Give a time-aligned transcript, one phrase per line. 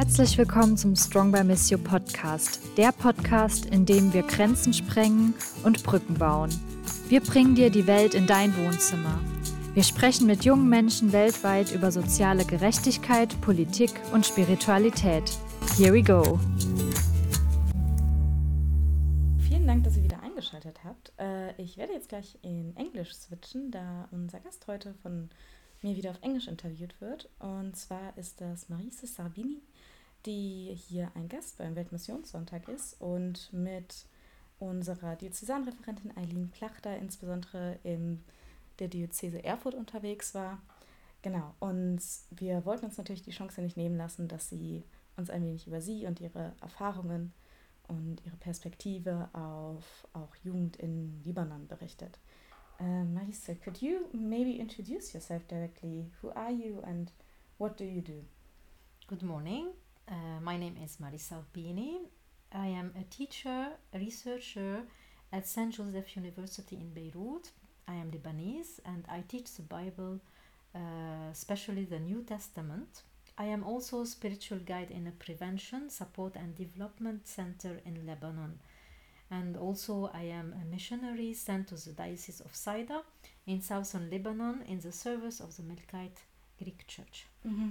[0.00, 5.34] Herzlich willkommen zum Strong by Miss You Podcast, der Podcast, in dem wir Grenzen sprengen
[5.62, 6.48] und Brücken bauen.
[7.10, 9.20] Wir bringen dir die Welt in dein Wohnzimmer.
[9.74, 15.38] Wir sprechen mit jungen Menschen weltweit über soziale Gerechtigkeit, Politik und Spiritualität.
[15.76, 16.40] Here we go.
[19.46, 21.12] Vielen Dank, dass ihr wieder eingeschaltet habt.
[21.18, 25.28] Äh, ich werde jetzt gleich in Englisch switchen, da unser Gast heute von
[25.82, 27.28] mir wieder auf Englisch interviewt wird.
[27.38, 29.62] Und zwar ist das Marise Sarbini,
[30.26, 34.06] die hier ein Gast beim Weltmissionssonntag ist und mit
[34.58, 38.22] unserer Diözesanreferentin Eileen Plachter insbesondere in
[38.78, 40.60] der Diözese Erfurt unterwegs war.
[41.22, 42.00] Genau, und
[42.30, 44.84] wir wollten uns natürlich die Chance nicht nehmen lassen, dass sie
[45.16, 47.32] uns ein wenig über sie und ihre Erfahrungen
[47.88, 52.18] und ihre Perspektive auf auch Jugend in Libanon berichtet.
[52.80, 56.06] Uh, Marisa, could you maybe introduce yourself directly?
[56.22, 57.12] Who are you and
[57.58, 58.24] what do you do?
[59.06, 59.72] Good morning.
[60.08, 61.98] Uh, my name is Maryse Saghbini.
[62.52, 64.84] I am a teacher, a researcher
[65.30, 65.74] at St.
[65.74, 67.50] Joseph University in Beirut.
[67.86, 70.18] I am Lebanese and I teach the Bible,
[70.74, 73.02] uh, especially the New Testament.
[73.36, 78.58] I am also a spiritual guide in a prevention, support, and development center in Lebanon.
[79.30, 83.02] And also, I am a missionary sent to the Diocese of Saida
[83.46, 86.18] in southern Lebanon in the service of the Melkite
[86.58, 87.26] Greek Church.
[87.46, 87.70] Mm-hmm.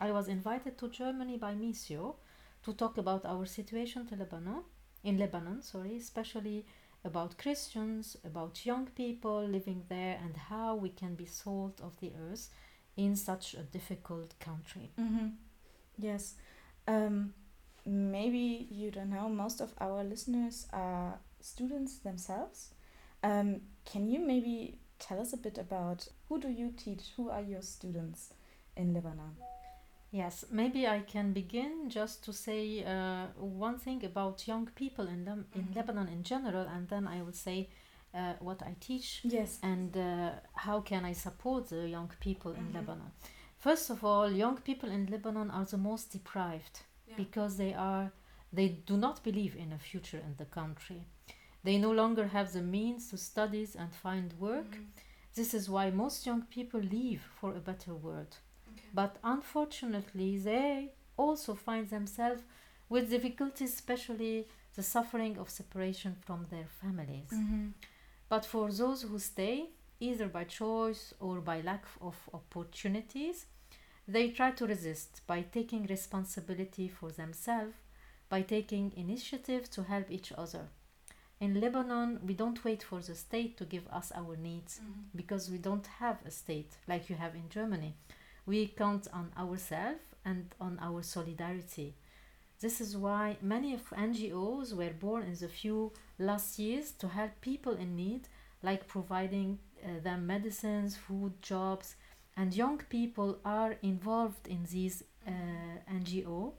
[0.00, 2.16] I was invited to Germany by Missio
[2.64, 4.62] to talk about our situation to Lebanon,
[5.02, 6.64] in Lebanon, sorry, especially
[7.04, 12.12] about Christians, about young people living there, and how we can be salt of the
[12.18, 12.48] earth
[12.96, 14.90] in such a difficult country.
[14.98, 15.28] Mm-hmm.
[15.98, 16.34] Yes.
[16.88, 17.34] Um,
[17.86, 22.70] maybe you don't know, most of our listeners are students themselves.
[23.22, 27.12] Um, can you maybe tell us a bit about who do you teach?
[27.16, 28.32] Who are your students
[28.76, 29.36] in Lebanon?
[30.10, 35.24] Yes, maybe I can begin just to say uh, one thing about young people in,
[35.24, 35.74] Lem- in Mhm.
[35.76, 37.68] Lebanon in general, and then I will say
[38.14, 39.58] uh, what I teach Yes.
[39.62, 42.74] and uh, how can I support the young people in Mhm.
[42.74, 43.10] Lebanon.
[43.58, 47.16] First of all, young people in Lebanon are the most deprived Yeah.
[47.16, 48.12] because they are
[48.52, 51.02] they do not believe in a future in the country.
[51.64, 54.70] They no longer have the means to study and find work.
[54.76, 54.86] Mhm.
[55.34, 58.38] This is why most young people leave for a better world.
[58.72, 58.88] Okay.
[58.94, 62.42] But unfortunately, they also find themselves
[62.88, 67.30] with difficulties, especially the suffering of separation from their families.
[67.32, 67.72] Mhm.
[68.28, 73.46] But for those who stay, either by choice or by lack of opportunities,
[74.06, 77.74] they try to resist by taking responsibility for themselves,
[78.28, 80.68] by taking initiative to help each other.
[81.40, 85.04] In Lebanon, we don't wait for the state to give us our needs Mhm.
[85.16, 87.94] because we don't have a state like you have in Germany.
[88.46, 91.94] We count on ourselves and on our solidarity.
[92.60, 97.40] This is why many of NGOs were born in the few last years to help
[97.40, 98.28] people in need,
[98.62, 101.96] like providing uh, them medicines, food, jobs,
[102.36, 105.30] and young people are involved in these uh,
[105.92, 106.52] NGO.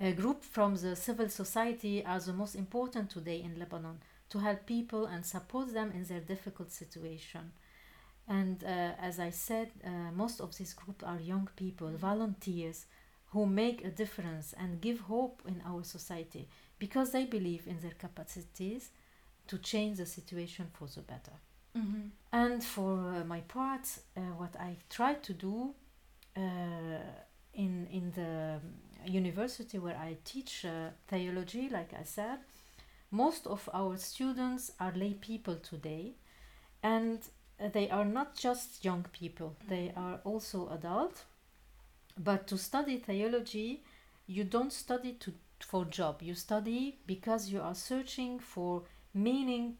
[0.00, 3.98] A group from the civil society are the most important today in Lebanon
[4.30, 7.52] to help people and support them in their difficult situation.
[8.26, 12.86] And uh, as I said, uh, most of this group are young people, volunteers
[13.32, 17.94] who make a difference and give hope in our society because they believe in their
[17.98, 18.90] capacities
[19.48, 21.32] to change the situation for the better.
[21.76, 22.10] Mhm.
[22.32, 23.86] And for uh, my part,
[24.16, 25.74] uh, what I try to do
[26.36, 26.40] uh,
[27.54, 28.60] in in the
[29.06, 32.38] university where I teach uh, theology, like I said,
[33.10, 36.14] most of our students are lay people today,
[36.82, 37.20] and
[37.60, 41.24] uh, they are not just young people; they are also adult.
[42.18, 43.82] But to study theology,
[44.28, 46.22] you don't study to for job.
[46.22, 49.78] You study because you are searching for meaning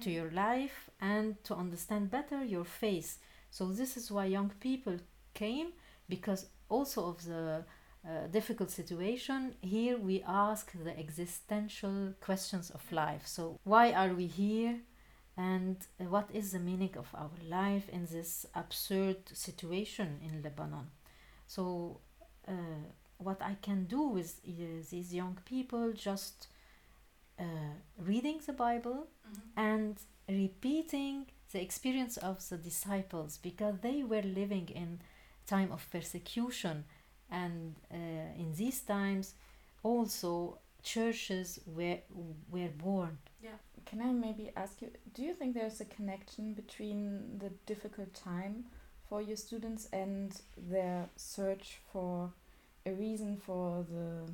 [0.00, 3.18] to your life and to understand better your faith.
[3.50, 4.98] So this is why young people
[5.34, 5.72] came
[6.08, 7.64] because also of the
[8.06, 13.26] uh, difficult situation here we ask the existential questions of life.
[13.26, 14.80] So why are we here
[15.36, 20.90] and uh, what is the meaning of our life in this absurd situation in Lebanon?
[21.46, 22.00] So
[22.46, 22.52] uh,
[23.18, 24.50] what I can do with uh,
[24.90, 26.48] these young people just
[27.38, 27.44] uh,
[27.98, 29.08] reading the Bible
[29.56, 29.96] and
[30.28, 35.00] repeating the experience of the disciples because they were living in
[35.46, 36.84] time of persecution
[37.30, 37.96] and uh,
[38.38, 39.34] in these times
[39.82, 41.98] also churches were
[42.50, 43.18] were born.
[43.42, 43.58] Yeah.
[43.86, 48.64] Can I maybe ask you, do you think there's a connection between the difficult time
[49.08, 52.32] for your students and their search for
[52.86, 54.32] a reason for the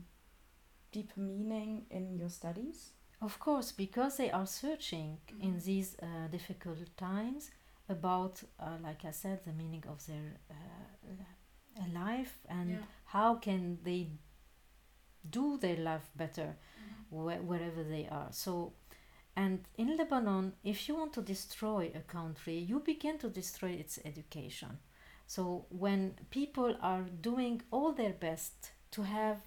[0.92, 2.92] deeper meaning in your studies?
[3.20, 5.42] Of course, because they are searching Mhm.
[5.42, 7.50] in these uh, difficult times
[7.88, 10.54] about, uh, like I said, the meaning of their uh,
[11.80, 14.08] uh, life and how can they
[15.28, 16.56] do their life better
[17.10, 18.28] wh- wherever they are.
[18.30, 18.72] So,
[19.36, 23.98] and in Lebanon, if you want to destroy a country, you begin to destroy its
[24.04, 24.78] education.
[25.26, 29.38] So, when people are doing all their best to have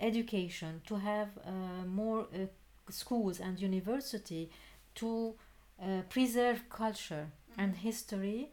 [0.00, 2.46] education, to have uh, more uh,
[2.90, 4.50] schools and university,
[4.94, 5.34] to
[5.82, 7.26] uh, preserve culture
[7.58, 8.50] and history,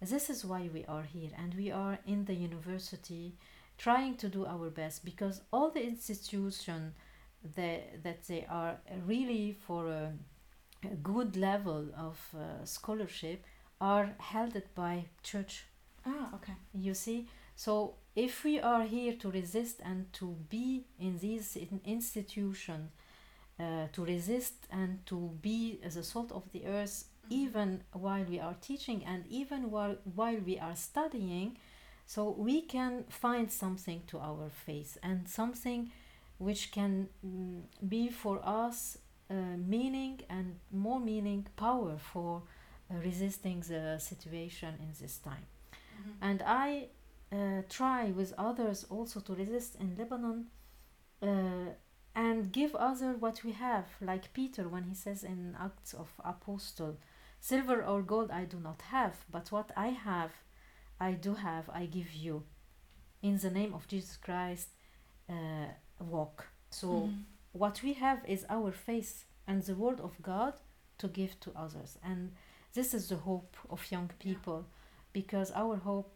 [0.00, 3.34] this is why we are here, and we are in the university
[3.76, 6.94] trying to do our best because all the institutions
[7.56, 8.76] that, that they are
[9.06, 10.12] really for a,
[10.84, 13.44] a good level of uh, scholarship
[13.80, 15.64] are held by church.
[16.06, 16.54] Ah, okay.
[16.74, 17.28] you see?
[17.56, 22.90] So if we are here to resist and to be in these in institutions
[23.58, 28.40] uh, to resist and to be as a salt of the earth even while we
[28.40, 31.56] are teaching and even while, while we are studying
[32.06, 35.90] so we can find something to our face and something
[36.38, 38.98] which can mm, be for us
[39.30, 39.34] uh,
[39.64, 42.42] meaning and more meaning power for
[42.90, 45.46] uh, resisting the situation in this time.
[46.20, 46.88] And I
[47.32, 50.46] uh, try with others also to resist in Lebanon
[51.22, 51.74] uh,
[52.14, 56.96] and give other what we have, like Peter when he says in Acts of Apostle,
[57.40, 60.32] silver or gold I do not have, but what I have,
[60.98, 62.42] I do have, I give you.
[63.22, 64.68] In the name of Jesus Christ,
[65.28, 65.68] uh,
[66.00, 66.48] walk.
[66.70, 67.24] So Mhm.
[67.52, 70.54] what we have is our faith and the word of God
[70.98, 71.98] to give to others.
[72.02, 72.32] And
[72.72, 74.66] this is the hope of young people
[75.12, 76.12] because our hope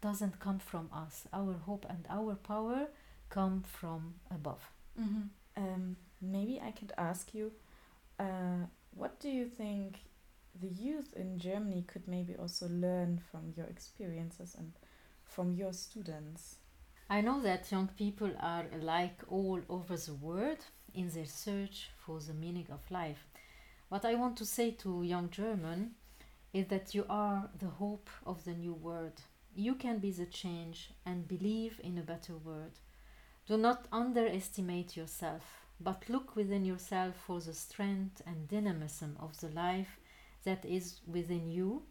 [0.00, 1.26] doesn't come from us.
[1.32, 2.88] Our hope and our power
[3.28, 4.62] come from above.
[4.98, 5.30] Mhm.
[5.56, 7.52] Um, maybe I could ask you,
[8.18, 10.00] uh, what do you think
[10.54, 14.72] the youth in Germany could maybe also learn from your experiences and
[15.24, 16.58] from your students?
[17.08, 20.58] I know that young people are like all over the world
[20.94, 23.26] in their search for the meaning of life.
[23.88, 25.94] What I want to say to young German
[26.52, 29.20] is that you are the hope of the new world.
[29.58, 32.78] You can be the change and believe in a better world.
[33.46, 39.48] Do not underestimate yourself, but look within yourself for the strength and dynamism of the
[39.48, 39.98] life
[40.44, 41.84] that is within you.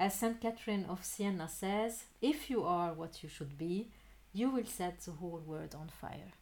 [0.00, 3.90] As Saint Catherine of Siena says, if you are what you should be,
[4.32, 6.32] you will set the whole world on fire.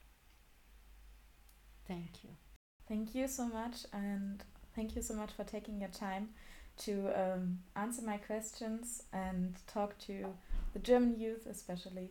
[1.89, 2.31] Thank you.
[2.87, 4.45] Thank you so much, and
[4.77, 6.29] thank you so much for taking your time
[6.79, 10.27] to um, answer my questions and talk to
[10.73, 12.11] the German youth, especially.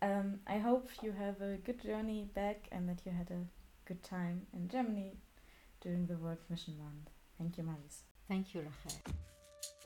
[0.00, 3.46] Um, I hope you have a good journey back and that you had a
[3.86, 5.16] good time in Germany
[5.80, 7.10] during the World Mission Month.
[7.38, 8.04] Thank you, Maris.
[8.28, 9.00] Thank you, Rachel.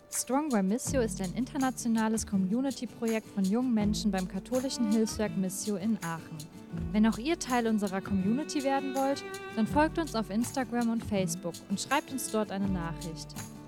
[0.09, 5.99] Strong by Missio ist ein internationales Community-Projekt von jungen Menschen beim katholischen Hilfswerk Missio in
[6.03, 6.39] Aachen.
[6.93, 9.23] Wenn auch ihr Teil unserer Community werden wollt,
[9.57, 13.29] dann folgt uns auf Instagram und Facebook und schreibt uns dort eine Nachricht.